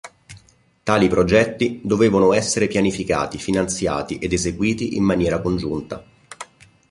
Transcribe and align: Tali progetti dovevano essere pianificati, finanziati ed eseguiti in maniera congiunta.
Tali 0.83 1.07
progetti 1.09 1.79
dovevano 1.83 2.33
essere 2.33 2.65
pianificati, 2.65 3.37
finanziati 3.37 4.17
ed 4.17 4.33
eseguiti 4.33 4.95
in 4.95 5.03
maniera 5.03 5.39
congiunta. 5.39 6.03